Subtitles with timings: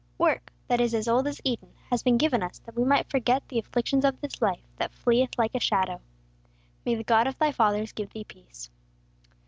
[0.17, 3.47] Work, that is as old as Eden, has been given us that we might forget
[3.49, 6.01] the afflictions of this life that fleeth like a shadow.
[6.83, 8.71] May the God of thy fathers give thee peace!"